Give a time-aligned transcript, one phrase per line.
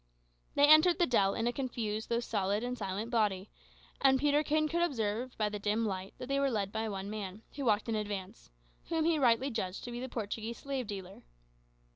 [0.55, 3.51] They entered the dell in a confused though solid and silent body;
[4.01, 7.43] and Peterkin could observe, by the dim light, that they were led by one man,
[7.55, 8.49] who walked in advance,
[8.85, 11.21] whom he rightly judged to be the Portuguese slave dealer.